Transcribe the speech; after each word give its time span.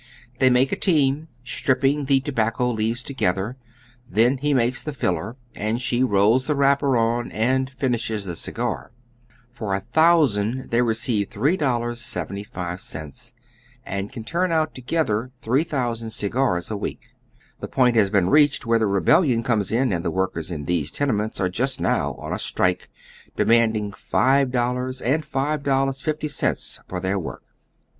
They 0.39 0.49
make 0.49 0.71
a 0.71 0.75
team, 0.75 1.27
stripping 1.43 2.05
the 2.05 2.19
tobacco 2.19 2.71
leaves 2.71 3.03
together; 3.03 3.55
then 4.09 4.39
he 4.39 4.51
makes 4.51 4.81
the 4.81 4.93
filler, 4.93 5.35
and 5.53 5.79
she 5.79 6.01
rolls 6.03 6.47
the 6.47 6.55
wrapper 6.55 6.97
on 6.97 7.31
and 7.31 7.69
finishes 7.69 8.25
the 8.25 8.35
cigar. 8.35 8.89
For 9.51 9.75
a 9.75 9.79
thousand 9.79 10.71
they 10.71 10.81
receive 10.81 11.29
$3,75, 11.29 13.31
and 13.85 14.11
can 14.11 14.23
turn 14.23 14.51
out 14.51 14.73
together 14.73 15.29
tlii'ee 15.43 15.67
thousand 15.67 16.09
cigars 16.09 16.71
a 16.71 16.77
week. 16.77 17.13
The 17.59 17.67
point 17.67 17.95
has 17.95 18.09
been 18.09 18.31
reached 18.31 18.65
where 18.65 18.79
the 18.79 18.87
rebellion 18.87 19.43
comes 19.43 19.71
in, 19.71 19.93
and 19.93 20.03
the 20.03 20.09
workers 20.09 20.49
in 20.49 20.65
these 20.65 20.89
tenements 20.89 21.39
are 21.39 21.47
just 21.47 21.79
now 21.79 22.13
on 22.15 22.33
a 22.33 22.39
strike, 22.39 22.89
demanding 23.35 23.91
$5.00 23.91 25.01
and 25.05 25.23
$5.50 25.23 26.79
for 26.87 26.99
their 26.99 27.19
work. 27.19 27.43